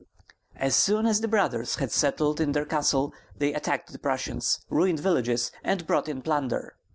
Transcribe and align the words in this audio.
As 0.55 0.75
soon 0.75 1.05
as 1.05 1.21
the 1.21 1.27
Brothers 1.27 1.75
had 1.75 1.91
settled 1.91 2.41
in 2.41 2.53
their 2.53 2.65
castle, 2.65 3.13
they 3.37 3.53
attacked 3.53 3.91
the 3.91 3.99
Prussians, 3.99 4.65
ruined 4.67 4.99
villages, 4.99 5.51
and 5.63 5.85
brought 5.85 6.09
in 6.09 6.23
plunder. 6.23 6.73